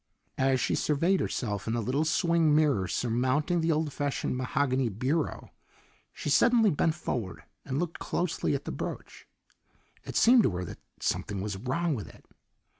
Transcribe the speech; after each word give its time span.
As 0.39 0.59
she 0.59 0.73
surveyed 0.73 1.19
herself 1.19 1.67
in 1.67 1.73
the 1.75 1.79
little 1.79 2.05
swing 2.05 2.55
mirror 2.55 2.87
surmounting 2.87 3.61
the 3.61 3.71
old 3.71 3.93
fashioned 3.93 4.35
mahogany 4.35 4.89
bureau 4.89 5.51
she 6.11 6.27
suddenly 6.27 6.71
bent 6.71 6.95
forward 6.95 7.43
and 7.65 7.77
looked 7.77 7.99
closely 7.99 8.55
at 8.55 8.65
the 8.65 8.71
brooch. 8.71 9.27
It 10.03 10.15
seemed 10.15 10.41
to 10.41 10.51
her 10.55 10.65
that 10.65 10.79
something 11.01 11.39
was 11.39 11.55
wrong 11.55 11.93
with 11.93 12.07
it. 12.07 12.25